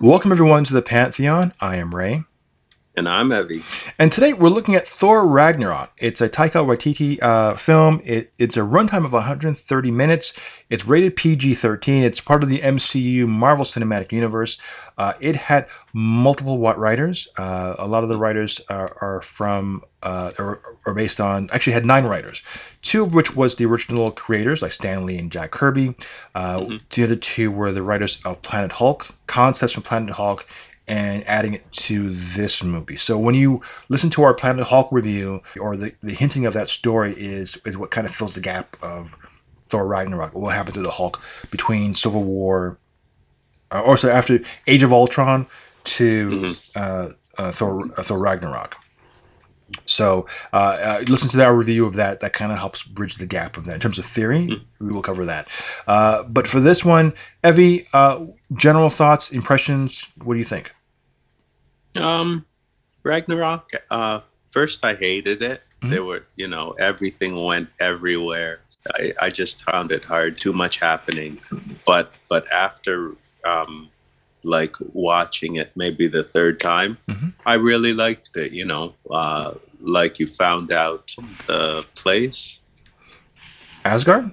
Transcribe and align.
Welcome 0.00 0.32
everyone 0.32 0.64
to 0.64 0.74
the 0.74 0.82
Pantheon. 0.84 1.54
I 1.58 1.76
am 1.76 1.94
Ray. 1.94 2.24
And 2.96 3.08
I'm 3.08 3.32
Evie. 3.32 3.64
And 3.98 4.12
today 4.12 4.32
we're 4.32 4.50
looking 4.50 4.76
at 4.76 4.86
Thor 4.86 5.26
Ragnarok. 5.26 5.90
It's 5.98 6.20
a 6.20 6.28
Taika 6.28 6.64
Waititi 6.64 7.20
uh, 7.20 7.56
film. 7.56 8.00
It, 8.04 8.32
it's 8.38 8.56
a 8.56 8.60
runtime 8.60 9.04
of 9.04 9.12
130 9.12 9.90
minutes. 9.90 10.32
It's 10.70 10.86
rated 10.86 11.16
PG 11.16 11.54
13. 11.54 12.04
It's 12.04 12.20
part 12.20 12.44
of 12.44 12.48
the 12.48 12.60
MCU 12.60 13.26
Marvel 13.26 13.64
Cinematic 13.64 14.12
Universe. 14.12 14.58
Uh, 14.96 15.14
it 15.18 15.34
had 15.34 15.66
multiple 15.92 16.56
writers. 16.56 17.26
Uh, 17.36 17.74
a 17.80 17.88
lot 17.88 18.04
of 18.04 18.08
the 18.08 18.16
writers 18.16 18.60
are, 18.68 18.96
are 19.00 19.20
from, 19.22 19.82
uh, 20.04 20.30
are, 20.38 20.60
are, 20.86 20.94
based 20.94 21.20
on, 21.20 21.50
actually 21.52 21.72
had 21.72 21.84
nine 21.84 22.04
writers, 22.04 22.42
two 22.80 23.02
of 23.02 23.12
which 23.12 23.34
was 23.34 23.56
the 23.56 23.66
original 23.66 24.12
creators, 24.12 24.62
like 24.62 24.70
Stan 24.70 25.04
Lee 25.04 25.18
and 25.18 25.32
Jack 25.32 25.50
Kirby. 25.50 25.96
Uh, 26.32 26.60
mm-hmm. 26.60 26.76
The 26.90 27.02
other 27.02 27.16
two 27.16 27.50
were 27.50 27.72
the 27.72 27.82
writers 27.82 28.20
of 28.24 28.40
Planet 28.42 28.72
Hulk, 28.72 29.08
concepts 29.26 29.72
from 29.72 29.82
Planet 29.82 30.10
Hulk, 30.10 30.46
and 30.86 31.26
adding 31.26 31.54
it 31.54 31.70
to 31.72 32.14
this 32.14 32.62
movie. 32.62 32.96
So 32.96 33.16
when 33.18 33.34
you 33.34 33.62
listen 33.88 34.10
to 34.10 34.22
our 34.22 34.34
Planet 34.34 34.66
Hulk 34.66 34.88
review, 34.92 35.42
or 35.58 35.76
the, 35.76 35.94
the 36.02 36.12
hinting 36.12 36.46
of 36.46 36.52
that 36.54 36.68
story 36.68 37.14
is 37.16 37.56
is 37.64 37.76
what 37.76 37.90
kind 37.90 38.06
of 38.06 38.14
fills 38.14 38.34
the 38.34 38.40
gap 38.40 38.76
of 38.82 39.14
Thor 39.68 39.86
Ragnarok. 39.86 40.34
What 40.34 40.54
happened 40.54 40.74
to 40.74 40.82
the 40.82 40.90
Hulk 40.90 41.20
between 41.50 41.94
Civil 41.94 42.24
War, 42.24 42.78
uh, 43.70 43.82
or 43.84 43.96
so 43.96 44.10
after 44.10 44.40
Age 44.66 44.82
of 44.82 44.92
Ultron 44.92 45.46
to 45.84 46.30
mm-hmm. 46.30 46.52
uh, 46.76 47.08
uh, 47.38 47.52
Thor 47.52 47.82
uh, 47.96 48.02
Thor 48.02 48.18
Ragnarok. 48.18 48.76
So 49.86 50.26
uh, 50.52 50.56
uh, 50.56 51.04
listen 51.08 51.28
to 51.30 51.36
that 51.38 51.50
review 51.52 51.86
of 51.86 51.94
that. 51.94 52.20
That 52.20 52.32
kind 52.32 52.52
of 52.52 52.58
helps 52.58 52.82
bridge 52.82 53.16
the 53.16 53.26
gap 53.26 53.56
of 53.56 53.64
that 53.64 53.74
in 53.74 53.80
terms 53.80 53.98
of 53.98 54.04
theory. 54.04 54.46
Mm-hmm. 54.46 54.86
We 54.86 54.92
will 54.92 55.02
cover 55.02 55.24
that. 55.24 55.48
Uh, 55.86 56.22
but 56.24 56.46
for 56.46 56.60
this 56.60 56.84
one, 56.84 57.14
Evie, 57.42 57.86
uh, 57.92 58.26
general 58.54 58.90
thoughts, 58.90 59.32
impressions. 59.32 60.06
What 60.22 60.34
do 60.34 60.38
you 60.38 60.44
think? 60.44 60.72
Um, 62.00 62.46
Ragnarok. 63.02 63.70
Uh, 63.90 64.20
first, 64.48 64.84
I 64.84 64.94
hated 64.94 65.42
it. 65.42 65.62
Mm-hmm. 65.80 65.90
There 65.90 66.04
were, 66.04 66.26
you 66.36 66.48
know, 66.48 66.72
everything 66.72 67.42
went 67.42 67.68
everywhere. 67.80 68.60
I, 68.94 69.12
I 69.20 69.30
just 69.30 69.62
found 69.62 69.92
it 69.92 70.04
hard. 70.04 70.38
Too 70.38 70.52
much 70.52 70.78
happening. 70.78 71.40
But 71.86 72.12
but 72.28 72.50
after 72.52 73.12
um, 73.44 73.90
like 74.42 74.76
watching 74.92 75.56
it 75.56 75.72
maybe 75.74 76.06
the 76.06 76.24
third 76.24 76.60
time, 76.60 76.98
mm-hmm. 77.08 77.28
I 77.46 77.54
really 77.54 77.92
liked 77.92 78.36
it. 78.36 78.52
You 78.52 78.64
know, 78.64 78.94
uh, 79.10 79.54
like 79.80 80.18
you 80.18 80.26
found 80.26 80.72
out 80.72 81.14
the 81.46 81.84
place, 81.94 82.60
Asgard. 83.84 84.32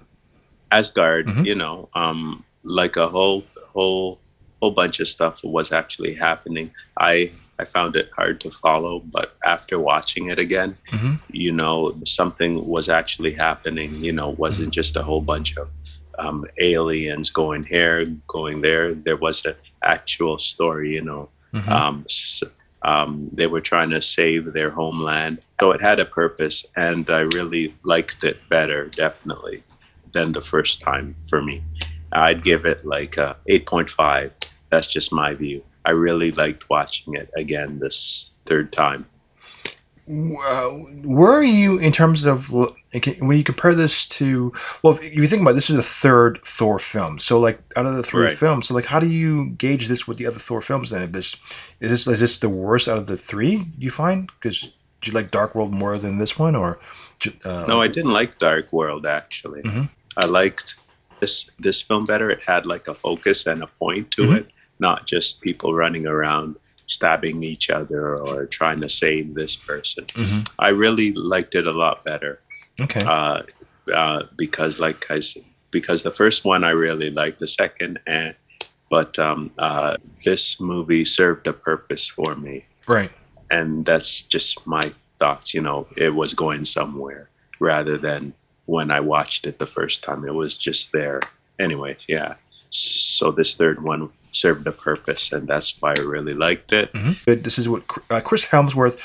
Asgard. 0.72 1.28
Mm-hmm. 1.28 1.46
You 1.46 1.56
know, 1.56 1.90
um, 1.94 2.44
like 2.64 2.98
a 2.98 3.08
whole 3.08 3.44
whole 3.74 4.20
whole 4.62 4.72
bunch 4.72 5.00
of 5.00 5.08
stuff 5.08 5.44
was 5.44 5.72
actually 5.72 6.14
happening. 6.14 6.72
I 7.00 7.32
I 7.60 7.66
found 7.66 7.96
it 7.96 8.10
hard 8.16 8.42
to 8.42 8.52
follow, 8.52 9.00
but 9.00 9.36
after 9.46 9.80
watching 9.80 10.28
it 10.28 10.40
again, 10.40 10.78
mm-hmm. 10.92 11.16
you 11.30 11.52
know, 11.52 11.96
something 12.06 12.68
was 12.68 12.90
actually 12.90 13.34
happening. 13.34 14.04
You 14.04 14.14
know, 14.14 14.30
wasn't 14.30 14.68
mm-hmm. 14.68 14.82
just 14.82 14.96
a 14.96 15.04
whole 15.04 15.22
bunch 15.22 15.58
of 15.58 15.70
um, 16.18 16.46
aliens 16.60 17.30
going 17.30 17.64
here, 17.64 18.06
going 18.28 18.62
there. 18.62 18.94
There 18.94 19.18
was 19.18 19.46
an 19.46 19.56
actual 19.84 20.40
story. 20.40 20.94
You 20.94 21.04
know, 21.04 21.30
mm-hmm. 21.54 21.70
um, 21.70 22.06
so, 22.08 22.48
um, 22.84 23.30
they 23.32 23.48
were 23.48 23.62
trying 23.62 23.92
to 23.92 24.02
save 24.02 24.54
their 24.54 24.72
homeland, 24.72 25.40
so 25.60 25.72
it 25.72 25.82
had 25.82 26.00
a 26.00 26.06
purpose, 26.06 26.66
and 26.76 27.08
I 27.10 27.22
really 27.22 27.76
liked 27.84 28.24
it 28.24 28.38
better, 28.50 28.88
definitely, 28.88 29.64
than 30.14 30.32
the 30.32 30.42
first 30.42 30.82
time 30.82 31.16
for 31.30 31.42
me. 31.42 31.64
I'd 32.12 32.44
give 32.44 32.66
it 32.66 32.86
like 32.86 33.18
a 33.18 33.38
8.5. 33.48 34.32
That's 34.70 34.88
just 34.88 35.14
my 35.14 35.34
view. 35.36 35.64
I 35.86 35.92
really 35.92 36.32
liked 36.32 36.70
watching 36.70 37.16
it 37.16 37.30
again 37.36 37.80
this 37.80 38.32
third 38.46 38.72
time. 38.72 39.06
Uh, 40.10 40.70
where 41.04 41.32
are 41.32 41.44
you 41.44 41.78
in 41.78 41.94
terms 41.94 42.26
of 42.26 42.52
when 42.52 43.38
you 43.38 43.44
compare 43.44 43.74
this 43.74 44.06
to 44.08 44.52
well 44.82 44.98
if 44.98 45.16
you 45.16 45.26
think 45.26 45.42
about 45.42 45.52
it, 45.52 45.54
this 45.54 45.70
is 45.70 45.76
the 45.78 45.84
third 45.84 46.40
thor 46.44 46.80
film 46.80 47.18
so 47.18 47.40
like 47.40 47.62
out 47.78 47.86
of 47.86 47.96
the 47.96 48.04
three 48.04 48.26
right. 48.26 48.38
films 48.38 48.68
so 48.68 48.74
like 48.74 48.86
how 48.86 49.00
do 49.00 49.08
you 49.08 49.52
gauge 49.52 49.88
this 49.88 50.08
with 50.08 50.18
the 50.18 50.26
other 50.26 50.40
thor 50.40 50.60
films 50.60 50.90
then 50.90 51.04
if 51.04 51.12
this 51.14 51.38
is 51.80 51.92
this 51.92 52.08
is 52.08 52.20
this 52.20 52.38
the 52.40 52.50
worst 52.50 52.90
out 52.90 52.98
of 52.98 53.06
the 53.06 53.16
three 53.16 53.66
you 53.78 53.90
find 53.90 54.30
because 54.40 54.74
do 55.00 55.12
you 55.12 55.14
like 55.14 55.32
dark 55.32 55.56
world 55.56 55.72
more 55.72 55.98
than 55.98 56.18
this 56.18 56.38
one 56.38 56.56
or 56.56 56.80
uh, 57.46 57.66
no 57.68 57.80
i 57.80 57.88
didn't 57.88 58.12
like 58.12 58.38
dark 58.38 58.74
world 58.74 59.06
actually 59.06 59.62
mm-hmm. 59.62 59.84
i 60.18 60.26
liked 60.26 60.76
this 61.22 61.50
this 61.60 61.80
film 61.80 62.06
better 62.06 62.30
it 62.30 62.42
had 62.48 62.66
like 62.66 62.88
a 62.88 62.94
focus 62.94 63.46
and 63.46 63.64
a 63.64 63.68
point 63.68 64.12
to 64.12 64.24
mm-hmm. 64.24 64.36
it 64.38 64.48
not 64.82 65.08
just 65.08 65.42
people 65.42 65.74
running 65.74 66.06
around 66.06 66.58
stabbing 66.88 67.42
each 67.42 67.70
other 67.70 68.18
or 68.18 68.46
trying 68.46 68.82
to 68.82 68.90
save 68.90 69.34
this 69.34 69.56
person. 69.56 70.04
Mm-hmm. 70.06 70.42
I 70.60 70.70
really 70.70 71.14
liked 71.14 71.56
it 71.56 71.66
a 71.66 71.72
lot 71.72 72.04
better. 72.04 72.42
Okay. 72.80 73.02
Uh, 73.06 73.44
uh, 73.94 74.24
because, 74.36 74.80
like 74.80 75.10
I 75.10 75.22
said, 75.22 75.44
because 75.72 76.04
the 76.04 76.12
first 76.12 76.44
one 76.44 76.64
I 76.64 76.72
really 76.72 77.10
liked, 77.10 77.40
the 77.40 77.48
second, 77.48 78.00
and 78.06 78.36
but 78.90 79.18
um, 79.18 79.52
uh, 79.58 79.96
this 80.26 80.60
movie 80.60 81.06
served 81.06 81.48
a 81.48 81.54
purpose 81.54 82.08
for 82.08 82.36
me. 82.36 82.66
Right. 82.88 83.10
And 83.50 83.86
that's 83.86 84.22
just 84.24 84.68
my 84.68 84.92
thoughts. 85.18 85.54
You 85.54 85.62
know, 85.62 85.88
it 85.96 86.14
was 86.14 86.34
going 86.34 86.66
somewhere 86.66 87.30
rather 87.60 87.98
than 87.98 88.34
when 88.66 88.92
I 88.92 89.00
watched 89.00 89.48
it 89.48 89.60
the 89.60 89.66
first 89.66 90.04
time. 90.04 90.26
It 90.26 90.34
was 90.34 90.58
just 90.58 90.92
there. 90.92 91.22
Anyway, 91.58 91.98
yeah. 92.08 92.36
So 92.70 93.32
this 93.32 93.56
third 93.56 93.82
one 93.84 94.10
served 94.32 94.68
a 94.68 94.72
purpose, 94.72 95.32
and 95.32 95.48
that's 95.48 95.82
why 95.82 95.94
I 95.98 96.02
really 96.02 96.34
liked 96.34 96.74
it. 96.74 96.92
Mm-hmm. 96.94 97.42
This 97.42 97.60
is 97.60 97.70
what 97.70 97.84
uh, 98.10 98.22
Chris 98.22 98.46
Hemsworth 98.46 99.00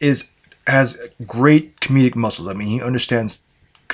is 0.00 0.28
has 0.66 0.98
great 1.26 1.80
comedic 1.80 2.16
muscles. 2.16 2.48
I 2.48 2.52
mean, 2.52 2.68
he 2.68 2.82
understands 2.82 3.42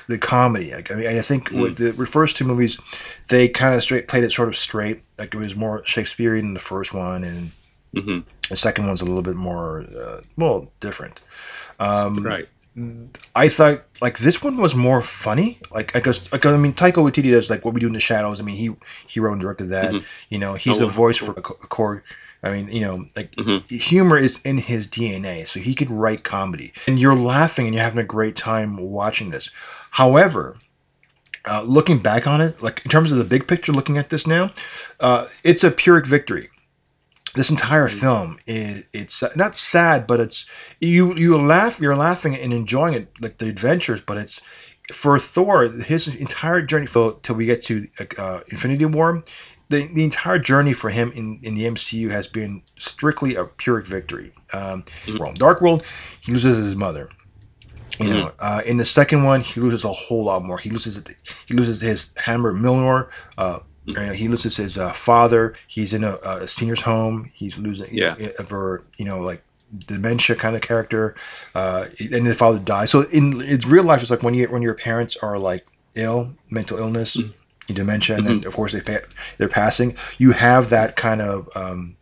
the 0.08 0.18
comedy. 0.18 0.74
I 0.74 0.82
mean, 0.94 1.06
I 1.06 1.20
think 1.20 1.50
mm. 1.50 1.60
with 1.60 1.76
the 1.76 2.06
first 2.06 2.36
two 2.36 2.44
movies, 2.44 2.78
they 3.28 3.48
kind 3.48 3.74
of 3.74 3.82
straight 3.82 4.08
played 4.08 4.24
it 4.24 4.32
sort 4.32 4.48
of 4.48 4.56
straight. 4.56 5.02
Like 5.18 5.34
it 5.34 5.38
was 5.38 5.54
more 5.54 5.82
Shakespearean 5.84 6.46
in 6.46 6.54
the 6.54 6.60
first 6.60 6.94
one, 6.94 7.24
and 7.24 7.52
mm-hmm. 7.94 8.20
the 8.48 8.56
second 8.56 8.86
one's 8.86 9.02
a 9.02 9.04
little 9.04 9.22
bit 9.22 9.36
more 9.36 9.84
uh, 9.96 10.20
well 10.36 10.72
different. 10.80 11.20
Um, 11.78 12.22
right. 12.22 12.48
I 13.34 13.48
thought 13.48 13.84
like 14.00 14.18
this 14.18 14.42
one 14.42 14.56
was 14.56 14.74
more 14.74 15.02
funny. 15.02 15.58
Like 15.70 15.94
I 15.94 16.00
guess, 16.00 16.30
like, 16.32 16.46
I 16.46 16.56
mean, 16.56 16.72
Taika 16.72 16.94
Waititi 16.94 17.30
does 17.30 17.50
like 17.50 17.64
what 17.64 17.74
we 17.74 17.80
do 17.80 17.86
in 17.86 17.92
the 17.92 18.00
shadows. 18.00 18.40
I 18.40 18.44
mean, 18.44 18.56
he 18.56 18.74
he 19.06 19.20
wrote 19.20 19.32
and 19.32 19.42
directed 19.42 19.68
that. 19.70 19.92
Mm-hmm. 19.92 20.04
You 20.30 20.38
know, 20.38 20.54
he's 20.54 20.80
oh, 20.80 20.86
the 20.86 20.92
voice 20.92 21.18
for 21.18 21.32
a 21.32 21.42
Korg. 21.42 22.02
I 22.42 22.50
mean, 22.50 22.68
you 22.68 22.80
know, 22.80 23.06
like 23.14 23.32
mm-hmm. 23.32 23.74
humor 23.74 24.16
is 24.16 24.40
in 24.42 24.58
his 24.58 24.88
DNA, 24.88 25.46
so 25.46 25.60
he 25.60 25.74
could 25.74 25.90
write 25.90 26.24
comedy, 26.24 26.72
and 26.86 26.98
you're 26.98 27.16
laughing 27.16 27.66
and 27.66 27.74
you're 27.74 27.84
having 27.84 28.00
a 28.00 28.04
great 28.04 28.36
time 28.36 28.78
watching 28.78 29.30
this. 29.30 29.50
However, 29.90 30.56
uh, 31.48 31.62
looking 31.62 31.98
back 31.98 32.26
on 32.26 32.40
it, 32.40 32.62
like 32.62 32.82
in 32.84 32.90
terms 32.90 33.12
of 33.12 33.18
the 33.18 33.24
big 33.24 33.46
picture, 33.46 33.72
looking 33.72 33.98
at 33.98 34.08
this 34.08 34.26
now, 34.26 34.50
uh, 34.98 35.26
it's 35.44 35.62
a 35.62 35.70
Pyrrhic 35.70 36.06
victory 36.06 36.48
this 37.34 37.50
entire 37.50 37.88
mm. 37.88 38.00
film 38.00 38.38
is 38.46 38.84
it's 38.92 39.22
not 39.36 39.56
sad 39.56 40.06
but 40.06 40.20
it's 40.20 40.46
you 40.80 41.14
you 41.14 41.38
laugh 41.38 41.80
you're 41.80 41.96
laughing 41.96 42.34
and 42.36 42.52
enjoying 42.52 42.94
it 42.94 43.08
like 43.20 43.38
the 43.38 43.48
adventures 43.48 44.00
but 44.00 44.16
it's 44.16 44.40
for 44.92 45.18
thor 45.18 45.64
his 45.64 46.14
entire 46.16 46.60
journey 46.60 46.86
for 46.86 47.18
till 47.22 47.36
we 47.36 47.46
get 47.46 47.62
to 47.62 47.88
uh, 48.18 48.40
infinity 48.48 48.84
war 48.84 49.22
the, 49.68 49.86
the 49.94 50.04
entire 50.04 50.38
journey 50.38 50.74
for 50.74 50.90
him 50.90 51.12
in, 51.12 51.38
in 51.42 51.54
the 51.54 51.64
mcu 51.64 52.10
has 52.10 52.26
been 52.26 52.62
strictly 52.78 53.34
a 53.34 53.44
pyrrhic 53.44 53.86
victory 53.86 54.32
um, 54.52 54.82
mm-hmm. 55.06 55.34
dark 55.34 55.60
world 55.60 55.84
he 56.20 56.32
loses 56.32 56.56
his 56.56 56.76
mother 56.76 57.08
you 58.00 58.08
know, 58.08 58.26
mm-hmm. 58.26 58.36
uh, 58.40 58.62
in 58.64 58.78
the 58.78 58.84
second 58.84 59.24
one, 59.24 59.42
he 59.42 59.60
loses 59.60 59.84
a 59.84 59.92
whole 59.92 60.24
lot 60.24 60.44
more. 60.44 60.58
He 60.58 60.70
loses 60.70 61.00
he 61.46 61.54
loses 61.54 61.80
his 61.80 62.10
hammer 62.16 62.54
Mjolnir, 62.54 63.08
uh, 63.38 63.58
uh, 63.88 64.12
he 64.12 64.28
loses 64.28 64.56
his 64.56 64.78
uh, 64.78 64.92
father. 64.92 65.54
He's 65.66 65.92
in 65.92 66.04
a, 66.04 66.16
a, 66.24 66.46
senior's 66.46 66.82
home. 66.82 67.30
He's 67.34 67.58
losing, 67.58 67.88
yeah, 67.92 68.14
for 68.46 68.84
you 68.96 69.04
know, 69.04 69.20
like 69.20 69.42
dementia 69.86 70.36
kind 70.36 70.54
of 70.54 70.62
character. 70.62 71.14
Uh, 71.54 71.86
and 71.98 72.26
the 72.26 72.34
father 72.34 72.58
dies. 72.58 72.90
So 72.90 73.02
in 73.02 73.40
it's 73.40 73.66
real 73.66 73.84
life, 73.84 74.02
it's 74.02 74.10
like 74.10 74.22
when 74.22 74.34
you 74.34 74.46
when 74.46 74.62
your 74.62 74.74
parents 74.74 75.16
are 75.16 75.38
like 75.38 75.66
ill, 75.94 76.34
mental 76.48 76.78
illness, 76.78 77.16
mm-hmm. 77.16 77.74
dementia, 77.74 78.16
and 78.16 78.24
mm-hmm. 78.24 78.38
then 78.38 78.46
of 78.46 78.54
course 78.54 78.72
they 78.72 79.00
they're 79.38 79.48
passing. 79.48 79.96
You 80.16 80.30
have 80.32 80.70
that 80.70 80.94
kind 80.94 81.20
of 81.20 81.48
um, 81.56 81.96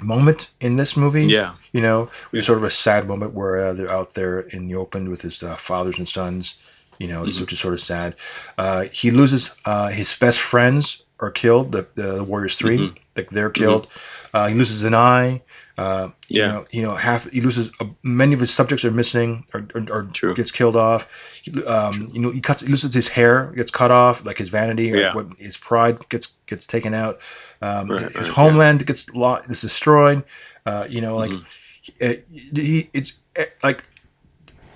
moment 0.00 0.50
in 0.60 0.76
this 0.76 0.96
movie. 0.96 1.26
Yeah, 1.26 1.56
you 1.72 1.82
know, 1.82 2.10
it's 2.32 2.46
sort 2.46 2.58
of 2.58 2.64
a 2.64 2.70
sad 2.70 3.06
moment 3.06 3.34
where 3.34 3.58
uh, 3.58 3.72
they're 3.74 3.90
out 3.90 4.14
there 4.14 4.40
in 4.40 4.68
the 4.68 4.76
open 4.76 5.10
with 5.10 5.20
his 5.20 5.42
uh, 5.42 5.56
fathers 5.56 5.98
and 5.98 6.08
sons 6.08 6.54
you 6.98 7.08
know, 7.08 7.22
mm-hmm. 7.22 7.40
which 7.40 7.52
is 7.52 7.60
sort 7.60 7.74
of 7.74 7.80
sad. 7.80 8.14
Uh, 8.56 8.86
he 8.92 9.10
loses 9.10 9.50
uh, 9.64 9.88
his 9.88 10.14
best 10.16 10.38
friends 10.38 11.04
are 11.20 11.30
killed. 11.30 11.72
The, 11.72 11.86
the 11.94 12.24
Warriors 12.24 12.56
3 12.56 12.78
mm-hmm. 12.78 12.96
like 13.16 13.30
they're 13.30 13.50
killed. 13.50 13.88
Mm-hmm. 13.88 14.36
Uh, 14.36 14.48
he 14.48 14.54
loses 14.54 14.82
an 14.82 14.94
eye. 14.94 15.42
Uh, 15.76 16.10
yeah. 16.28 16.46
You 16.46 16.52
know, 16.52 16.66
you 16.70 16.82
know, 16.82 16.94
half 16.96 17.30
he 17.30 17.40
loses. 17.40 17.70
Uh, 17.80 17.86
many 18.02 18.34
of 18.34 18.40
his 18.40 18.52
subjects 18.52 18.84
are 18.84 18.90
missing 18.90 19.46
or, 19.54 19.66
or, 19.74 19.86
or 19.92 20.34
gets 20.34 20.50
killed 20.50 20.76
off. 20.76 21.06
He, 21.42 21.64
um, 21.64 22.08
you 22.12 22.20
know, 22.20 22.30
he 22.30 22.40
cuts, 22.40 22.62
he 22.62 22.68
loses 22.68 22.92
his 22.92 23.08
hair, 23.08 23.52
gets 23.54 23.70
cut 23.70 23.90
off, 23.90 24.24
like 24.24 24.38
his 24.38 24.48
vanity, 24.48 24.86
yeah. 24.86 25.14
what, 25.14 25.26
his 25.38 25.56
pride 25.56 26.08
gets 26.08 26.34
gets 26.46 26.66
taken 26.66 26.94
out. 26.94 27.18
Um, 27.62 27.88
right, 27.88 28.02
his 28.02 28.14
right, 28.14 28.28
homeland 28.28 28.80
yeah. 28.80 28.86
gets 28.86 29.08
lost, 29.14 29.48
is 29.48 29.60
destroyed. 29.60 30.24
Uh, 30.66 30.86
you 30.88 31.00
know, 31.00 31.16
like 31.16 31.30
mm-hmm. 31.30 31.90
it, 32.00 32.26
he, 32.30 32.90
it's 32.92 33.18
eh, 33.36 33.46
like 33.62 33.84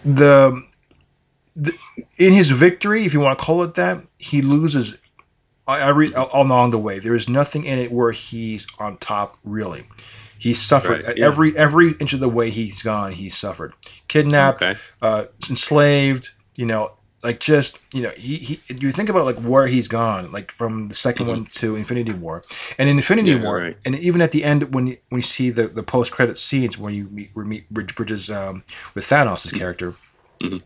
the, 0.05 0.63
in 2.19 2.33
his 2.33 2.51
victory, 2.51 3.05
if 3.05 3.13
you 3.13 3.21
want 3.21 3.39
to 3.39 3.45
call 3.45 3.63
it 3.63 3.75
that, 3.75 4.05
he 4.19 4.43
loses 4.43 4.97
I, 5.67 5.81
I 5.81 5.89
read 5.91 6.13
along 6.15 6.71
the 6.71 6.79
way. 6.79 6.99
There 6.99 7.15
is 7.15 7.29
nothing 7.29 7.65
in 7.65 7.79
it 7.79 7.93
where 7.93 8.13
he's 8.13 8.67
on 8.79 8.97
top. 8.99 9.37
Really, 9.45 9.85
he 10.39 10.55
suffered 10.55 11.05
right, 11.05 11.17
yeah. 11.17 11.27
every 11.27 11.57
every 11.57 11.93
inch 11.93 12.13
of 12.13 12.21
the 12.21 12.29
way 12.29 12.51
he's 12.51 12.83
gone. 12.83 13.13
He 13.13 13.29
suffered, 13.29 13.75
kidnapped, 14.09 14.63
okay. 14.63 14.79
uh, 15.01 15.25
enslaved. 15.49 16.31
You 16.55 16.67
know, 16.67 16.93
like 17.23 17.39
just 17.39 17.79
you 17.93 18.03
know, 18.03 18.11
he, 18.11 18.37
he 18.37 18.61
you 18.75 18.91
think 18.91 19.09
about 19.09 19.25
like 19.25 19.37
where 19.37 19.69
he's 19.69 19.89
gone, 19.89 20.33
like 20.33 20.51
from 20.53 20.89
the 20.89 20.95
2nd 20.95 21.15
mm-hmm. 21.15 21.29
one 21.29 21.47
to 21.53 21.77
Infinity 21.77 22.13
War, 22.13 22.45
and 22.77 22.89
in 22.89 22.97
Infinity 22.97 23.33
yeah, 23.33 23.43
War, 23.43 23.59
right. 23.59 23.77
and 23.87 23.95
even 23.97 24.21
at 24.21 24.33
the 24.33 24.43
end 24.45 24.75
when 24.75 24.89
when 25.09 25.19
you 25.19 25.23
see 25.23 25.51
the 25.51 25.69
the 25.69 25.83
post 25.83 26.13
credit 26.13 26.39
scenes 26.39 26.77
where 26.77 26.93
you 26.93 27.09
meet, 27.11 27.37
meet 27.37 27.71
Bridges 27.71 28.31
um, 28.31 28.65
with 28.95 29.07
Thanos' 29.07 29.47
mm-hmm. 29.47 29.57
character. 29.57 29.95
Mm-hmm. 30.41 30.57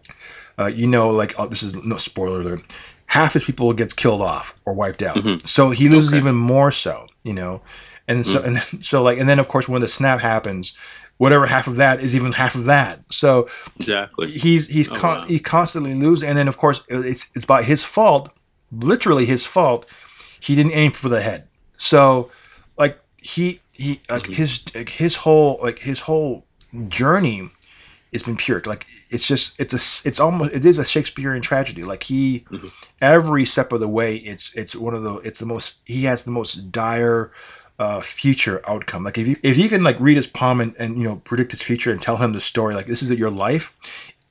Uh, 0.59 0.67
you 0.67 0.87
know, 0.87 1.11
like 1.11 1.39
oh, 1.39 1.47
this 1.47 1.63
is 1.63 1.75
no 1.85 1.97
spoiler 1.97 2.41
alert 2.41 2.63
half 3.07 3.35
his 3.35 3.45
people 3.45 3.73
gets 3.73 3.95
killed 3.95 4.21
off 4.21 4.55
or 4.65 4.75
wiped 4.75 5.03
out. 5.03 5.17
Mm-hmm. 5.17 5.47
So 5.47 5.71
he 5.71 5.89
loses 5.89 6.13
okay. 6.13 6.19
even 6.19 6.35
more 6.35 6.71
so, 6.71 7.07
you 7.25 7.33
know. 7.33 7.63
And 8.09 8.25
so 8.25 8.41
mm-hmm. 8.41 8.57
and 8.73 8.85
so 8.85 9.03
like 9.03 9.19
and 9.19 9.29
then 9.29 9.39
of 9.39 9.49
course 9.49 9.69
when 9.69 9.81
the 9.81 9.89
snap 9.89 10.21
happens, 10.21 10.73
whatever 11.17 11.47
half 11.47 11.67
of 11.67 11.77
that 11.77 12.01
is 12.01 12.15
even 12.15 12.33
half 12.33 12.55
of 12.55 12.67
that. 12.67 13.01
So 13.11 13.49
exactly. 13.77 14.31
He's 14.31 14.69
he's 14.69 14.89
oh, 14.89 14.95
con- 14.95 15.21
wow. 15.21 15.27
he 15.27 15.39
constantly 15.39 15.95
loses 15.95 16.25
and 16.25 16.37
then 16.37 16.49
of 16.49 16.57
course 16.57 16.83
it's 16.89 17.27
it's 17.35 17.45
by 17.45 17.63
his 17.63 17.83
fault, 17.83 18.31
literally 18.71 19.27
his 19.27 19.45
fault. 19.45 19.87
He 20.39 20.55
didn't 20.55 20.73
aim 20.73 20.93
for 20.93 21.09
the 21.09 21.21
head. 21.21 21.49
So 21.79 22.31
like 22.79 22.99
he 23.17 23.61
he 23.73 24.01
like 24.09 24.25
mm-hmm. 24.25 24.33
his 24.33 24.65
like, 24.75 24.89
his 24.89 25.17
whole 25.17 25.59
like 25.63 25.81
his 25.81 26.01
whole 26.01 26.45
journey 26.89 27.51
it's 28.17 28.25
been 28.25 28.37
pure. 28.37 28.63
Like 28.65 28.87
it's 29.11 29.27
just 29.27 29.59
it's 29.61 29.73
a 29.73 30.09
it's 30.09 30.19
almost 30.19 30.53
it 30.55 30.65
is 30.65 30.79
a 30.79 30.85
Shakespearean 30.85 31.43
tragedy. 31.43 31.83
Like 31.83 32.03
he 32.03 32.45
mm-hmm. 32.51 32.69
every 33.01 33.45
step 33.45 33.73
of 33.73 33.81
the 33.81 33.89
way, 33.89 34.17
it's 34.17 34.53
it's 34.55 34.75
one 34.75 34.95
of 34.95 35.03
the 35.03 35.17
it's 35.19 35.39
the 35.39 35.47
most 35.47 35.77
he 35.85 36.05
has 36.05 36.25
the 36.25 36.31
most 36.31 36.73
dire 36.73 37.31
uh, 37.79 38.01
future 38.01 38.63
outcome. 38.67 39.05
Like 39.05 39.19
if 39.19 39.29
you 39.29 39.37
if 39.43 39.59
you 39.59 39.69
can 39.69 39.85
like 39.85 40.01
read 40.01 40.17
his 40.17 40.27
palm 40.27 40.61
and, 40.61 40.75
and 40.79 40.99
you 40.99 41.05
know 41.05 41.17
predict 41.17 41.53
his 41.53 41.63
future 41.63 41.93
and 41.93 42.01
tell 42.01 42.17
him 42.17 42.33
the 42.33 42.41
story, 42.41 42.75
like 42.75 42.87
this 42.87 43.03
is 43.03 43.11
your 43.11 43.31
life, 43.31 43.73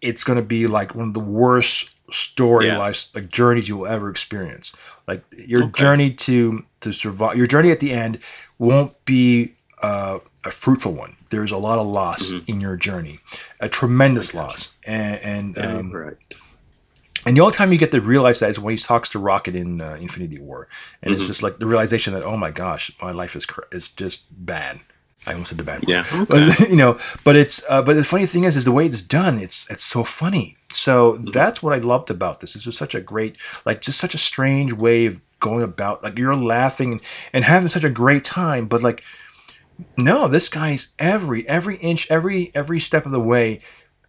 it's 0.01 0.23
gonna 0.23 0.41
be 0.41 0.67
like 0.67 0.95
one 0.95 1.09
of 1.09 1.13
the 1.13 1.19
worst 1.19 1.91
story 2.11 2.67
yeah. 2.67 2.77
life 2.77 3.07
like 3.15 3.29
journeys 3.29 3.69
you 3.69 3.77
will 3.77 3.87
ever 3.87 4.09
experience. 4.09 4.73
Like 5.07 5.23
your 5.37 5.65
okay. 5.65 5.79
journey 5.79 6.11
to 6.11 6.65
to 6.81 6.91
survive, 6.91 7.37
your 7.37 7.47
journey 7.47 7.71
at 7.71 7.79
the 7.79 7.93
end 7.93 8.19
won't 8.57 8.93
be 9.05 9.53
uh, 9.81 10.19
a 10.45 10.51
fruitful 10.51 10.93
one. 10.93 11.17
There's 11.29 11.51
a 11.51 11.57
lot 11.57 11.79
of 11.79 11.87
loss 11.87 12.29
mm-hmm. 12.29 12.49
in 12.49 12.61
your 12.61 12.77
journey, 12.77 13.19
a 13.59 13.67
tremendous 13.67 14.33
loss, 14.33 14.69
and, 14.85 15.19
and 15.21 15.57
um, 15.57 15.91
right. 15.91 16.17
And 17.25 17.35
the 17.35 17.41
only 17.41 17.55
time 17.55 17.71
you 17.71 17.79
get 17.79 17.91
to 17.91 18.01
realize 18.01 18.39
that 18.39 18.51
is 18.51 18.59
when 18.59 18.75
he 18.75 18.77
talks 18.77 19.09
to 19.09 19.19
Rocket 19.19 19.55
in 19.55 19.81
uh, 19.81 19.95
Infinity 19.95 20.39
War, 20.39 20.67
and 21.01 21.11
mm-hmm. 21.11 21.19
it's 21.19 21.27
just 21.27 21.41
like 21.41 21.57
the 21.57 21.65
realization 21.65 22.13
that 22.13 22.23
oh 22.23 22.37
my 22.37 22.51
gosh, 22.51 22.91
my 23.01 23.11
life 23.11 23.35
is 23.35 23.47
is 23.71 23.89
just 23.89 24.25
bad. 24.45 24.79
I 25.27 25.31
almost 25.31 25.49
said 25.49 25.57
the 25.57 25.63
bad 25.63 25.81
word. 25.81 25.89
Yeah, 25.89 26.05
okay. 26.13 26.25
but, 26.25 26.59
you 26.69 26.75
know, 26.75 26.99
but 27.23 27.35
it's 27.35 27.63
uh, 27.67 27.81
but 27.81 27.95
the 27.95 28.03
funny 28.03 28.27
thing 28.27 28.43
is, 28.43 28.55
is 28.55 28.65
the 28.65 28.71
way 28.71 28.85
it's 28.85 29.01
done. 29.01 29.39
It's 29.39 29.69
it's 29.71 29.83
so 29.83 30.03
funny. 30.03 30.55
So 30.71 31.13
mm-hmm. 31.13 31.31
that's 31.31 31.63
what 31.63 31.73
I 31.73 31.79
loved 31.79 32.11
about 32.11 32.41
this. 32.41 32.53
This 32.53 32.67
was 32.67 32.77
such 32.77 32.93
a 32.93 33.01
great, 33.01 33.37
like, 33.65 33.81
just 33.81 33.99
such 33.99 34.13
a 34.13 34.19
strange 34.19 34.73
way 34.73 35.05
of 35.05 35.19
going 35.39 35.63
about. 35.63 36.03
Like 36.03 36.17
you're 36.17 36.35
laughing 36.35 36.91
and, 36.91 37.01
and 37.33 37.43
having 37.43 37.69
such 37.69 37.83
a 37.83 37.89
great 37.89 38.23
time, 38.23 38.67
but 38.67 38.83
like 38.83 39.03
no, 39.97 40.27
this 40.27 40.49
guy's 40.49 40.89
every 40.99 41.47
every 41.47 41.77
inch, 41.77 42.09
every 42.09 42.51
every 42.55 42.79
step 42.79 43.05
of 43.05 43.11
the 43.11 43.19
way, 43.19 43.61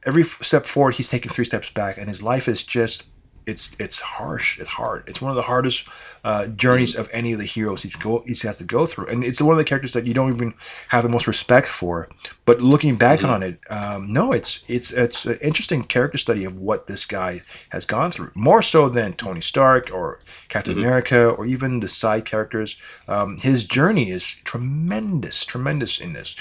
every 0.05 0.25
step 0.25 0.67
forward, 0.67 0.95
he's 0.95 1.09
taking 1.09 1.31
three 1.31 1.45
steps 1.45 1.71
back, 1.71 1.99
and 1.99 2.09
his 2.09 2.23
life 2.23 2.49
is 2.49 2.63
just 2.63 3.05
it's 3.47 3.77
it's 3.79 4.01
harsh. 4.01 4.59
It's 4.59 4.71
hard. 4.71 5.05
It's 5.07 5.21
one 5.21 5.31
of 5.31 5.37
the 5.37 5.43
hardest 5.43 5.85
uh, 6.25 6.49
journeys 6.49 6.97
of 6.97 7.09
any 7.13 7.33
of 7.33 7.39
the 7.39 7.45
heroes 7.45 7.85
he's 7.85 7.95
go 7.95 8.25
he 8.27 8.35
has 8.47 8.59
to 8.59 8.65
go 8.65 8.87
through, 8.87 9.07
and 9.07 9.23
it's 9.23 9.41
one 9.41 9.53
of 9.53 9.59
the 9.59 9.65
characters 9.65 9.93
that 9.93 10.05
you 10.05 10.13
don't 10.13 10.35
even 10.35 10.53
have 10.89 11.05
the 11.05 11.09
most 11.09 11.29
respect 11.29 11.69
for. 11.69 12.09
But 12.45 12.61
looking 12.61 12.97
back 12.97 13.21
mm-hmm. 13.21 13.31
on 13.31 13.43
it, 13.45 13.61
um, 13.71 14.13
no, 14.13 14.33
it's 14.33 14.65
it's 14.67 14.91
it's 14.91 15.27
an 15.27 15.39
interesting 15.41 15.85
character 15.85 16.19
study 16.19 16.45
of 16.45 16.59
what 16.59 16.89
this 16.89 17.07
guy 17.07 17.43
has 17.71 17.85
gone 17.85 18.11
through, 18.11 18.33
more 18.35 18.63
so 18.63 18.89
than 18.89 19.13
Tony 19.13 19.41
Stark 19.41 19.91
or 19.93 20.19
Captain 20.49 20.75
mm-hmm. 20.75 20.83
America 20.83 21.29
or 21.29 21.47
even 21.47 21.81
the 21.81 21.89
side 21.89 22.25
characters. 22.25 22.77
Um, 23.07 23.39
his 23.39 23.65
journey 23.65 24.11
is 24.11 24.41
tremendous, 24.45 25.45
tremendous 25.45 26.01
in 26.01 26.13
this 26.13 26.35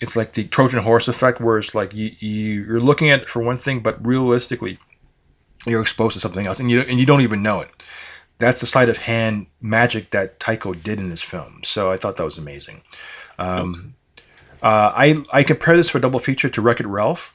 it's 0.00 0.16
like 0.16 0.32
the 0.32 0.44
Trojan 0.44 0.82
horse 0.82 1.08
effect, 1.08 1.40
where 1.40 1.58
it's 1.58 1.74
like 1.74 1.94
you, 1.94 2.12
you 2.20 2.64
you're 2.64 2.80
looking 2.80 3.10
at 3.10 3.20
it 3.20 3.28
for 3.28 3.42
one 3.42 3.58
thing, 3.58 3.80
but 3.80 4.04
realistically, 4.06 4.78
you're 5.66 5.82
exposed 5.82 6.14
to 6.14 6.20
something 6.20 6.46
else, 6.46 6.60
and 6.60 6.70
you 6.70 6.80
and 6.80 6.98
you 6.98 7.06
don't 7.06 7.20
even 7.20 7.42
know 7.42 7.60
it. 7.60 7.70
That's 8.38 8.60
the 8.60 8.66
sleight 8.66 8.88
of 8.88 8.96
hand 8.98 9.46
magic 9.60 10.10
that 10.10 10.40
Taika 10.40 10.82
did 10.82 10.98
in 10.98 11.10
this 11.10 11.22
film. 11.22 11.60
So 11.62 11.90
I 11.90 11.96
thought 11.96 12.16
that 12.16 12.24
was 12.24 12.38
amazing. 12.38 12.82
Um, 13.38 13.94
uh, 14.62 14.92
I 14.94 15.22
I 15.32 15.42
compare 15.42 15.76
this 15.76 15.90
for 15.90 15.98
double 15.98 16.20
feature 16.20 16.48
to 16.48 16.62
Wreck 16.62 16.80
It 16.80 16.86
Ralph. 16.86 17.32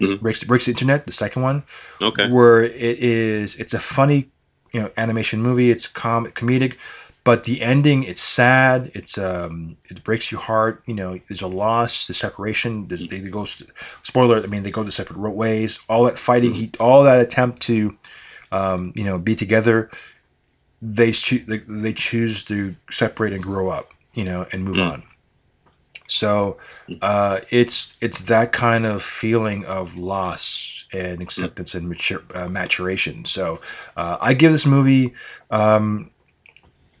Mm-hmm. 0.00 0.22
Breaks, 0.22 0.42
Breaks 0.42 0.64
the 0.64 0.72
Internet, 0.72 1.06
the 1.06 1.12
second 1.12 1.42
one. 1.42 1.64
Okay. 2.00 2.28
Where 2.28 2.62
it 2.62 2.98
is, 2.98 3.54
it's 3.56 3.72
a 3.72 3.78
funny, 3.78 4.30
you 4.72 4.80
know, 4.80 4.90
animation 4.96 5.40
movie. 5.40 5.70
It's 5.70 5.86
com- 5.86 6.26
comedic, 6.32 6.76
but 7.24 7.44
the 7.44 7.62
ending 7.62 8.02
it's 8.04 8.20
sad 8.20 8.90
it's 8.94 9.16
um 9.18 9.76
it 9.88 10.02
breaks 10.04 10.30
your 10.30 10.40
heart 10.40 10.82
you 10.86 10.94
know 10.94 11.18
there's 11.28 11.42
a 11.42 11.46
loss 11.46 12.06
the 12.06 12.14
separation 12.14 12.88
they, 12.88 12.96
they 12.96 13.20
go 13.20 13.46
spoiler 14.02 14.42
i 14.42 14.46
mean 14.46 14.62
they 14.62 14.70
go 14.70 14.82
the 14.82 14.92
separate 14.92 15.30
ways 15.30 15.78
all 15.88 16.04
that 16.04 16.18
fighting 16.18 16.54
he 16.54 16.70
all 16.80 17.02
that 17.04 17.20
attempt 17.20 17.60
to 17.62 17.96
um 18.50 18.92
you 18.94 19.04
know 19.04 19.18
be 19.18 19.34
together 19.34 19.90
they 20.82 21.12
choose 21.12 21.46
they, 21.46 21.58
they 21.58 21.92
choose 21.92 22.44
to 22.44 22.74
separate 22.90 23.32
and 23.32 23.42
grow 23.42 23.68
up 23.68 23.94
you 24.14 24.24
know 24.24 24.46
and 24.52 24.64
move 24.64 24.76
mm. 24.76 24.92
on. 24.92 25.02
So 26.08 26.58
uh 27.00 27.40
it's 27.50 27.96
it's 28.00 28.22
that 28.22 28.52
kind 28.52 28.84
of 28.84 29.02
feeling 29.02 29.64
of 29.64 29.96
loss 29.96 30.84
and 30.92 31.22
acceptance 31.22 31.74
and 31.74 31.88
mature, 31.88 32.22
uh, 32.34 32.48
maturation. 32.48 33.24
So 33.24 33.60
uh, 33.96 34.18
i 34.20 34.34
give 34.34 34.52
this 34.52 34.66
movie 34.66 35.14
um 35.50 36.10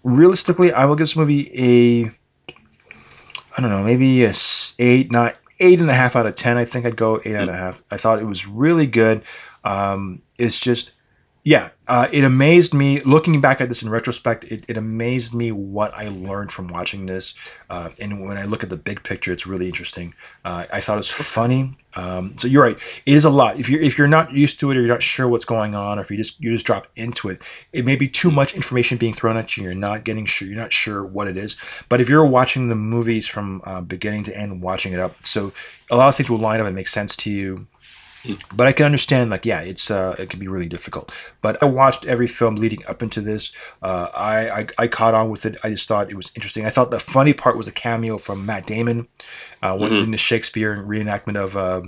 realistically, 0.02 0.72
I 0.72 0.84
will 0.84 0.96
give 0.96 1.04
this 1.04 1.16
movie 1.16 1.50
a 1.54 2.12
I 3.56 3.60
don't 3.60 3.70
know, 3.70 3.82
maybe 3.82 4.24
a 4.24 4.32
eight, 4.78 5.12
not 5.12 5.36
eight 5.60 5.80
and 5.80 5.90
a 5.90 5.94
half 5.94 6.16
out 6.16 6.26
of 6.26 6.34
ten. 6.34 6.56
I 6.56 6.64
think 6.64 6.86
I'd 6.86 6.96
go 6.96 7.20
eight 7.24 7.34
and 7.34 7.50
a 7.50 7.56
half. 7.56 7.82
I 7.90 7.96
thought 7.96 8.20
it 8.20 8.24
was 8.26 8.46
really 8.46 8.86
good. 8.86 9.22
Um, 9.64 10.22
it's 10.38 10.58
just 10.58 10.92
yeah, 11.44 11.70
uh, 11.88 12.06
it 12.12 12.22
amazed 12.22 12.72
me. 12.72 13.00
Looking 13.00 13.40
back 13.40 13.60
at 13.60 13.68
this 13.68 13.82
in 13.82 13.90
retrospect, 13.90 14.44
it, 14.44 14.64
it 14.68 14.76
amazed 14.76 15.34
me 15.34 15.50
what 15.50 15.92
I 15.92 16.06
learned 16.06 16.52
from 16.52 16.68
watching 16.68 17.06
this. 17.06 17.34
Uh, 17.68 17.88
and 18.00 18.24
when 18.24 18.38
I 18.38 18.44
look 18.44 18.62
at 18.62 18.70
the 18.70 18.76
big 18.76 19.02
picture, 19.02 19.32
it's 19.32 19.44
really 19.44 19.66
interesting. 19.66 20.14
Uh, 20.44 20.66
I 20.72 20.80
thought 20.80 20.94
it 20.94 20.98
was 20.98 21.08
funny. 21.08 21.76
Um, 21.94 22.38
so 22.38 22.46
you're 22.46 22.62
right. 22.62 22.78
It 23.06 23.14
is 23.14 23.24
a 23.24 23.30
lot. 23.30 23.58
If 23.58 23.68
you're 23.68 23.80
if 23.80 23.98
you're 23.98 24.06
not 24.06 24.32
used 24.32 24.60
to 24.60 24.70
it, 24.70 24.76
or 24.76 24.80
you're 24.80 24.88
not 24.88 25.02
sure 25.02 25.26
what's 25.26 25.44
going 25.44 25.74
on, 25.74 25.98
or 25.98 26.02
if 26.02 26.12
you 26.12 26.16
just 26.16 26.40
you 26.40 26.52
just 26.52 26.64
drop 26.64 26.86
into 26.94 27.28
it, 27.28 27.42
it 27.72 27.84
may 27.84 27.96
be 27.96 28.06
too 28.06 28.30
much 28.30 28.54
information 28.54 28.96
being 28.96 29.12
thrown 29.12 29.36
at 29.36 29.56
you. 29.56 29.64
You're 29.64 29.74
not 29.74 30.04
getting 30.04 30.24
sure. 30.24 30.46
You're 30.46 30.56
not 30.56 30.72
sure 30.72 31.04
what 31.04 31.26
it 31.26 31.36
is. 31.36 31.56
But 31.88 32.00
if 32.00 32.08
you're 32.08 32.24
watching 32.24 32.68
the 32.68 32.76
movies 32.76 33.26
from 33.26 33.62
uh, 33.64 33.80
beginning 33.80 34.22
to 34.24 34.36
end, 34.36 34.62
watching 34.62 34.92
it 34.92 35.00
up, 35.00 35.16
so 35.26 35.52
a 35.90 35.96
lot 35.96 36.08
of 36.08 36.14
things 36.14 36.30
will 36.30 36.38
line 36.38 36.60
up 36.60 36.66
and 36.66 36.76
make 36.76 36.88
sense 36.88 37.16
to 37.16 37.30
you 37.30 37.66
but 38.54 38.66
I 38.66 38.72
can 38.72 38.86
understand, 38.86 39.30
like, 39.30 39.44
yeah, 39.44 39.60
it's 39.60 39.90
uh, 39.90 40.14
it 40.18 40.30
can 40.30 40.38
be 40.38 40.48
really 40.48 40.68
difficult. 40.68 41.10
But 41.40 41.62
I 41.62 41.66
watched 41.66 42.04
every 42.06 42.26
film 42.26 42.56
leading 42.56 42.84
up 42.86 43.02
into 43.02 43.20
this. 43.20 43.52
Uh, 43.82 44.08
I, 44.14 44.50
I, 44.50 44.66
I 44.78 44.86
caught 44.86 45.14
on 45.14 45.30
with 45.30 45.44
it. 45.44 45.56
I 45.64 45.70
just 45.70 45.88
thought 45.88 46.10
it 46.10 46.16
was 46.16 46.30
interesting. 46.34 46.64
I 46.64 46.70
thought 46.70 46.90
the 46.90 47.00
funny 47.00 47.32
part 47.32 47.56
was 47.56 47.68
a 47.68 47.72
cameo 47.72 48.18
from 48.18 48.46
Matt 48.46 48.66
Damon, 48.66 49.08
uh, 49.62 49.76
when 49.76 49.90
mm-hmm. 49.90 50.04
in 50.04 50.10
the 50.12 50.18
Shakespeare 50.18 50.76
reenactment 50.76 51.36
of 51.36 51.56
uh, 51.56 51.82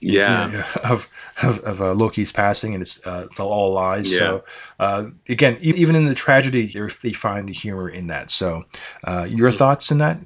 yeah 0.00 0.46
you 0.46 0.52
know, 0.52 0.64
of 0.84 1.08
of, 1.42 1.58
of 1.60 1.82
uh, 1.82 1.94
Loki's 1.94 2.32
passing, 2.32 2.74
and 2.74 2.82
it's 2.82 3.04
uh, 3.06 3.24
it's 3.26 3.40
all 3.40 3.72
lies. 3.72 4.10
Yeah. 4.10 4.18
So 4.18 4.44
uh, 4.78 5.04
again, 5.28 5.58
even 5.60 5.96
in 5.96 6.06
the 6.06 6.14
tragedy, 6.14 6.66
they 7.02 7.12
find 7.12 7.48
the 7.48 7.52
humor 7.52 7.88
in 7.88 8.06
that. 8.08 8.30
So 8.30 8.64
uh, 9.04 9.26
your 9.28 9.50
mm-hmm. 9.50 9.58
thoughts 9.58 9.90
in 9.90 9.98
that? 9.98 10.18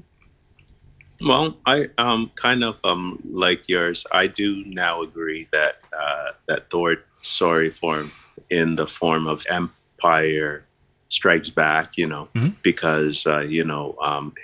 Well, 1.21 1.57
I 1.65 1.89
um 1.99 2.31
kind 2.35 2.63
of 2.63 2.79
um 2.85 3.21
like 3.25 3.69
yours. 3.69 4.07
I 4.13 4.27
do 4.27 4.65
now 4.67 5.03
agree 5.03 5.49
that 5.53 5.77
uh, 5.99 6.33
that 6.47 6.71
Thor 6.71 6.97
story 7.23 7.71
form 7.71 8.13
in 8.51 8.77
the 8.77 8.87
form 8.87 9.27
of 9.27 9.45
Empire 9.51 10.65
Strikes 11.09 11.51
Back, 11.51 11.97
you 11.97 12.07
know, 12.07 12.29
mm-hmm. 12.35 12.51
because 12.63 13.27
uh, 13.27 13.41
you 13.41 13.65
know 13.65 13.97
um, 14.03 14.35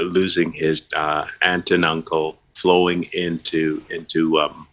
losing 0.00 0.52
his 0.52 0.88
uh, 0.96 1.26
aunt 1.42 1.70
and 1.70 1.84
uncle, 1.84 2.38
flowing 2.54 3.04
into 3.12 3.82
into 3.90 4.40
um, 4.40 4.66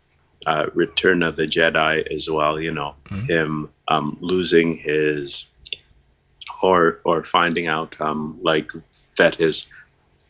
uh, 0.45 0.67
Return 0.73 1.23
of 1.23 1.35
the 1.35 1.47
Jedi 1.47 2.05
as 2.13 2.29
well. 2.29 2.59
You 2.59 2.71
know, 2.71 2.95
mm-hmm. 3.05 3.25
him 3.25 3.69
um, 3.87 4.17
losing 4.21 4.77
his 4.77 5.45
or 6.63 6.99
or 7.03 7.23
finding 7.23 7.67
out 7.67 7.99
um, 8.01 8.39
like 8.41 8.71
that 9.17 9.35
his 9.35 9.67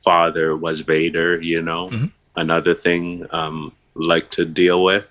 father 0.06 0.56
was 0.56 0.82
Vader. 0.82 1.42
You 1.42 1.62
know, 1.62 1.90
mm-hmm. 1.90 2.06
another 2.36 2.74
thing 2.74 3.26
um, 3.32 3.74
like 3.96 4.30
to 4.38 4.46
deal 4.46 4.84
with. 4.84 5.08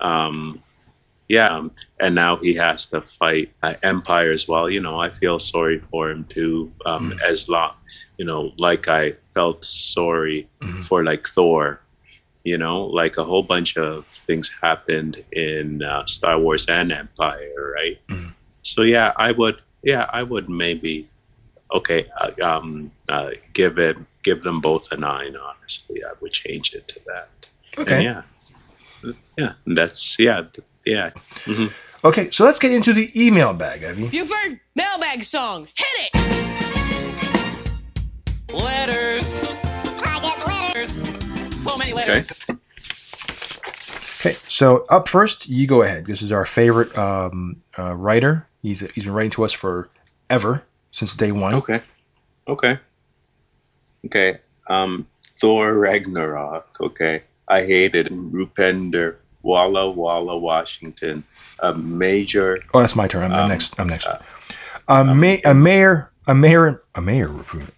Um, 0.00 0.62
yeah, 1.28 1.68
and 2.00 2.14
now 2.16 2.36
he 2.36 2.54
has 2.54 2.86
to 2.86 3.02
fight 3.02 3.52
uh, 3.62 3.74
Empire 3.84 4.32
as 4.32 4.48
well. 4.48 4.68
You 4.68 4.80
know, 4.80 4.98
I 4.98 5.10
feel 5.10 5.38
sorry 5.38 5.78
for 5.78 6.10
him 6.10 6.24
too. 6.24 6.72
Um, 6.84 7.10
mm-hmm. 7.10 7.20
As 7.22 7.48
long, 7.48 7.74
you 8.18 8.24
know, 8.24 8.52
like 8.58 8.88
I 8.88 9.14
felt 9.32 9.62
sorry 9.62 10.48
mm-hmm. 10.60 10.80
for 10.80 11.04
like 11.04 11.28
Thor. 11.28 11.80
You 12.42 12.56
know, 12.56 12.86
like 12.86 13.18
a 13.18 13.24
whole 13.24 13.42
bunch 13.44 13.76
of 13.76 14.06
things 14.26 14.50
happened 14.62 15.22
in 15.30 15.82
uh, 15.82 16.06
Star 16.06 16.38
Wars 16.38 16.66
and 16.66 16.90
Empire, 16.90 17.74
right? 17.76 17.98
Mm-hmm. 18.08 18.30
So 18.62 18.80
yeah, 18.82 19.12
I 19.16 19.32
would, 19.32 19.60
yeah, 19.84 20.08
I 20.10 20.22
would 20.22 20.48
maybe, 20.48 21.09
okay, 21.72 22.08
uh, 22.20 22.30
um, 22.42 22.90
uh, 23.08 23.30
give 23.52 23.78
it, 23.78 23.96
give 24.22 24.42
them 24.42 24.60
both 24.60 24.90
a 24.92 24.96
nine. 24.96 25.36
Honestly, 25.36 26.02
I 26.04 26.12
would 26.20 26.32
change 26.32 26.74
it 26.74 26.88
to 26.88 27.00
that. 27.06 27.28
Okay. 27.78 28.06
And 28.06 28.24
yeah, 29.04 29.12
yeah, 29.36 29.52
that's 29.66 30.18
yeah 30.18 30.42
yeah. 30.84 31.10
Mm-hmm. 31.44 31.66
Okay, 32.04 32.30
so 32.30 32.44
let's 32.44 32.58
get 32.58 32.72
into 32.72 32.92
the 32.92 33.10
email 33.14 33.52
bag, 33.52 33.82
Evie. 33.82 34.08
Buford, 34.08 34.60
mailbag 34.74 35.22
song. 35.22 35.68
Hit 35.74 36.10
it! 36.14 36.16
Letters. 38.52 39.24
I 40.02 40.18
get 40.22 40.46
letters. 40.46 41.62
So 41.62 41.76
many 41.76 41.92
letters. 41.92 42.30
Okay. 42.48 42.58
Okay, 44.20 44.36
so 44.48 44.84
up 44.90 45.08
first, 45.08 45.48
you 45.48 45.66
go 45.66 45.82
ahead. 45.82 46.06
This 46.06 46.20
is 46.20 46.30
our 46.32 46.44
favorite 46.44 46.96
um, 46.96 47.62
uh, 47.78 47.94
writer. 47.94 48.46
He's 48.62 48.80
he's 48.92 49.04
been 49.04 49.14
writing 49.14 49.30
to 49.32 49.44
us 49.44 49.52
for 49.52 49.88
ever 50.28 50.64
since 50.92 51.16
day 51.16 51.32
one. 51.32 51.54
Okay. 51.54 51.82
Okay. 52.48 52.78
Okay. 54.06 54.38
Um, 54.68 55.06
Thor 55.28 55.74
Ragnarok. 55.74 56.76
Okay. 56.80 57.22
I 57.48 57.64
hated 57.64 58.08
Rupender 58.08 59.16
Walla 59.42 59.90
Walla, 59.90 60.38
Washington, 60.38 61.24
a 61.60 61.74
major. 61.74 62.58
Oh, 62.74 62.80
that's 62.80 62.94
my 62.94 63.08
turn. 63.08 63.32
I'm, 63.32 63.44
um, 63.44 63.48
next. 63.48 63.74
I'm 63.78 63.88
next. 63.88 64.06
Uh, 64.06 64.18
a, 64.88 64.94
um, 64.94 65.20
ma- 65.20 65.36
a 65.44 65.54
mayor, 65.54 66.10
a 66.26 66.34
mayor, 66.34 66.82
a 66.94 67.00
mayor 67.00 67.28
recruitment. 67.28 67.74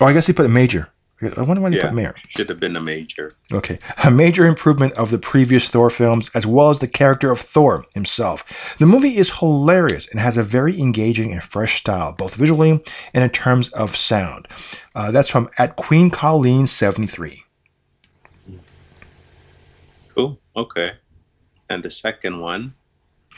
Oh, 0.00 0.06
I 0.06 0.12
guess 0.12 0.26
he 0.26 0.32
put 0.32 0.46
a 0.46 0.48
major. 0.48 0.88
I 1.36 1.42
wonder 1.42 1.62
why 1.62 1.70
he 1.70 1.76
yeah, 1.76 1.84
put 1.84 1.94
mayor. 1.94 2.14
Should 2.30 2.48
have 2.48 2.60
been 2.60 2.76
a 2.76 2.80
major. 2.80 3.34
Okay, 3.52 3.78
a 4.02 4.10
major 4.10 4.46
improvement 4.46 4.92
of 4.94 5.10
the 5.10 5.18
previous 5.18 5.68
Thor 5.68 5.90
films, 5.90 6.30
as 6.34 6.46
well 6.46 6.70
as 6.70 6.78
the 6.78 6.88
character 6.88 7.30
of 7.30 7.40
Thor 7.40 7.86
himself. 7.94 8.44
The 8.78 8.86
movie 8.86 9.16
is 9.16 9.38
hilarious 9.38 10.06
and 10.08 10.20
has 10.20 10.36
a 10.36 10.42
very 10.42 10.80
engaging 10.80 11.32
and 11.32 11.42
fresh 11.42 11.78
style, 11.78 12.12
both 12.12 12.34
visually 12.34 12.82
and 13.14 13.24
in 13.24 13.30
terms 13.30 13.68
of 13.70 13.96
sound. 13.96 14.48
Uh, 14.94 15.10
that's 15.10 15.28
from 15.28 15.48
at 15.58 15.76
Queen 15.76 16.10
Colleen 16.10 16.66
seventy 16.66 17.06
three. 17.06 17.44
Cool. 20.14 20.38
Okay. 20.56 20.92
And 21.70 21.82
the 21.82 21.90
second 21.90 22.40
one 22.40 22.74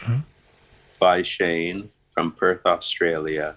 mm-hmm. 0.01 0.21
by 0.99 1.23
Shane 1.23 1.91
from 2.13 2.33
Perth, 2.33 2.67
Australia. 2.67 3.57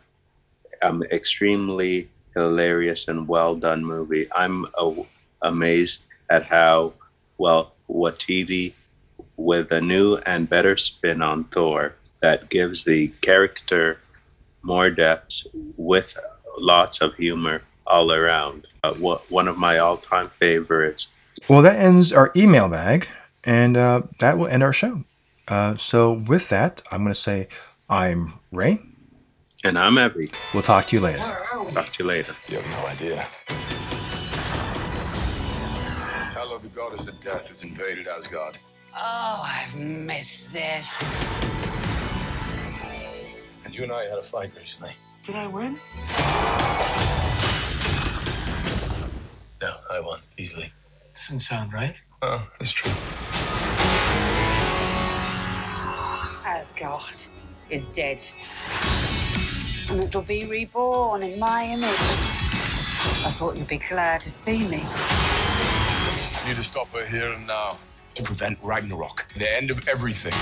I'm 0.83 1.01
extremely 1.03 2.09
hilarious 2.37 3.07
and 3.07 3.27
well 3.27 3.55
done 3.55 3.83
movie. 3.83 4.27
I'm 4.33 4.65
amazed 5.41 6.03
at 6.29 6.45
how 6.45 6.93
well 7.37 7.73
Waititi 7.89 8.73
with 9.37 9.71
a 9.71 9.81
new 9.81 10.15
and 10.25 10.49
better 10.49 10.75
spin 10.77 11.21
on 11.21 11.45
Thor, 11.45 11.93
that 12.21 12.49
gives 12.49 12.83
the 12.83 13.09
character 13.21 13.99
more 14.63 14.89
depth 14.89 15.43
with 15.77 16.17
lots 16.57 17.01
of 17.01 17.13
humor 17.15 17.61
all 17.85 18.11
around. 18.11 18.65
Uh, 18.83 18.93
one 18.93 19.47
of 19.47 19.57
my 19.57 19.77
all-time 19.77 20.29
favorites. 20.39 21.07
Well, 21.47 21.61
that 21.61 21.79
ends 21.79 22.11
our 22.11 22.31
email 22.35 22.67
bag. 22.67 23.07
And 23.43 23.77
uh, 23.77 24.01
that 24.19 24.37
will 24.37 24.47
end 24.47 24.63
our 24.63 24.73
show. 24.73 25.05
Uh, 25.47 25.77
so, 25.77 26.11
with 26.11 26.49
that, 26.49 26.81
I'm 26.91 27.03
going 27.03 27.13
to 27.13 27.19
say 27.19 27.47
I'm 27.89 28.33
Ray. 28.51 28.81
And 29.63 29.77
I'm 29.77 29.97
Evie. 29.97 30.29
We'll 30.53 30.61
talk 30.61 30.85
to 30.87 30.95
you 30.95 31.01
later. 31.01 31.17
Talk 31.17 31.91
to 31.93 32.03
you 32.03 32.07
later. 32.07 32.35
You 32.47 32.57
have 32.59 32.67
no 32.79 32.87
idea. 32.87 33.27
Hela, 36.33 36.59
the 36.59 36.67
goddess 36.67 37.07
of 37.07 37.19
death, 37.19 37.47
has 37.47 37.63
invaded 37.63 38.07
Asgard. 38.07 38.59
Oh, 38.95 39.43
I've 39.43 39.75
missed 39.75 40.53
this. 40.53 41.03
And 43.65 43.75
you 43.75 43.83
and 43.83 43.91
I 43.91 44.05
had 44.05 44.19
a 44.19 44.21
fight 44.21 44.51
recently. 44.55 44.91
Did 45.23 45.35
I 45.35 45.47
win? 45.47 45.79
No, 49.59 49.75
I 49.89 49.99
won 49.99 50.19
easily. 50.37 50.71
Doesn't 51.15 51.39
sound 51.39 51.73
right. 51.73 51.99
Oh, 52.21 52.47
that's 52.59 52.71
true. 52.71 52.91
Asgard 56.45 57.25
is 57.71 57.87
dead. 57.87 58.29
And 59.89 60.01
it'll 60.01 60.21
be 60.21 60.45
reborn 60.45 61.23
in 61.23 61.39
my 61.39 61.63
image. 61.63 61.89
I 61.89 63.31
thought 63.31 63.55
you'd 63.55 63.67
be 63.67 63.77
glad 63.77 64.19
to 64.21 64.29
see 64.29 64.67
me. 64.67 64.83
I 64.85 66.43
need 66.45 66.57
to 66.57 66.63
stop 66.63 66.89
her 66.89 67.05
here 67.05 67.31
and 67.31 67.47
now 67.47 67.77
to 68.15 68.23
prevent 68.23 68.57
Ragnarok, 68.61 69.25
the 69.37 69.49
end 69.49 69.71
of 69.71 69.87
everything. 69.87 70.33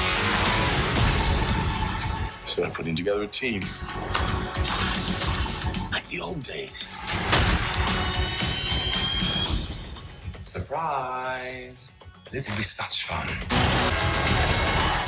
So 2.45 2.63
I'm 2.63 2.71
putting 2.71 2.95
together 2.95 3.23
a 3.23 3.27
team. 3.27 3.61
Like 5.91 6.07
the 6.07 6.21
old 6.21 6.41
days. 6.41 6.87
Surprise! 10.41 11.91
This 12.31 12.49
will 12.49 12.57
be 12.57 12.63
such 12.63 13.03
fun. 13.03 13.27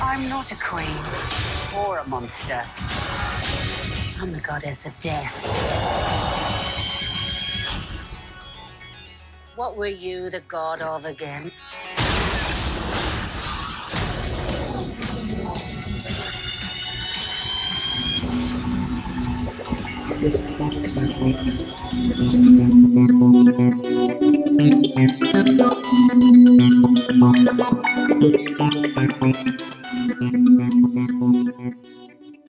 I'm 0.01 0.29
not 0.29 0.51
a 0.51 0.55
queen 0.55 0.97
or 1.75 1.99
a 1.99 2.07
monster. 2.07 2.63
I'm 4.19 4.31
the 4.31 4.39
goddess 4.39 4.87
of 4.87 4.97
death. 4.99 5.31
What 9.55 9.77
were 9.77 9.85
you 9.85 10.31
the 10.31 10.39
god 10.39 10.81
of 10.81 11.05
again? 11.05 11.51